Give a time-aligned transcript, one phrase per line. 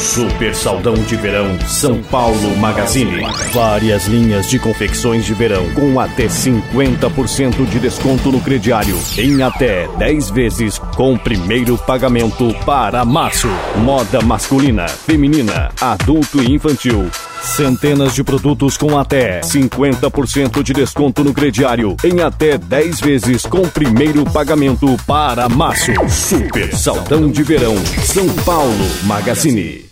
[0.00, 3.22] Super Saldão de Verão São Paulo Magazine.
[3.52, 8.98] Várias linhas de confecções de verão com até 50% de desconto no crediário.
[9.18, 13.48] Em até 10 vezes com primeiro pagamento para março.
[13.76, 17.10] Moda masculina, feminina, adulto e infantil.
[17.42, 21.94] Centenas de produtos com até 50% de desconto no crediário.
[22.02, 25.92] Em até 10 vezes com primeiro pagamento para março.
[26.08, 29.88] Super Saldão de Verão São Paulo Magazine.